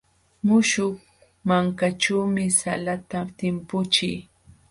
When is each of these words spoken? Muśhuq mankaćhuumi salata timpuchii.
Muśhuq 0.47 0.95
mankaćhuumi 1.47 2.45
salata 2.59 3.19
timpuchii. 3.37 4.17